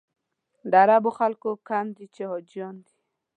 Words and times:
د 0.71 0.73
عربو 0.83 1.11
خلک 1.17 1.43
کم 1.69 1.85
دي 1.95 2.05
چې 2.15 2.21
حاجیان 2.31 2.75
دي. 2.85 2.93